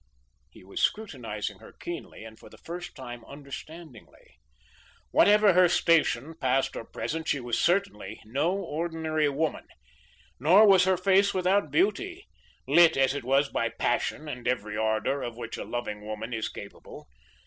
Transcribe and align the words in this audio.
He 0.49 0.63
was 0.63 0.81
scrutinising 0.81 1.59
her 1.59 1.71
keenly 1.73 2.23
and 2.23 2.39
for 2.39 2.49
the 2.49 2.57
first 2.57 2.95
time 2.95 3.23
understandingly. 3.25 4.39
Whatever 5.11 5.53
her 5.53 5.69
station 5.69 6.33
past 6.33 6.75
or 6.75 6.85
present, 6.85 7.27
she 7.27 7.39
was 7.39 7.59
certainly 7.59 8.19
no 8.25 8.51
ordinary 8.51 9.29
woman, 9.29 9.67
nor 10.39 10.65
was 10.67 10.85
her 10.85 10.97
face 10.97 11.35
without 11.35 11.69
beauty, 11.69 12.25
lit 12.67 12.97
as 12.97 13.13
it 13.13 13.23
was 13.23 13.49
by 13.49 13.69
passion 13.69 14.27
and 14.27 14.47
every 14.47 14.75
ardour 14.75 15.21
of 15.21 15.37
which 15.37 15.55
a 15.55 15.63
loving 15.63 16.03
woman 16.03 16.33
is 16.33 16.49
capable. 16.49 17.07